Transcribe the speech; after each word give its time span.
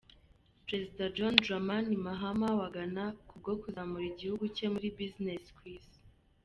Perezida 0.65 1.03
John 1.15 1.35
Dramani 1.43 1.95
Mahama 2.05 2.49
wa 2.59 2.67
Ghana, 2.75 3.05
kubwo 3.27 3.51
kuzamura 3.61 4.05
igihugu 4.11 4.43
cye 4.55 4.65
muri 4.73 4.87
business 4.97 5.43
ku 5.55 5.61
Isi. 5.77 5.97